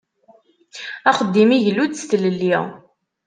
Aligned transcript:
Axeddim 1.09 1.49
igellu-d 1.51 1.93
s 2.01 2.03
tlelli. 2.09 2.55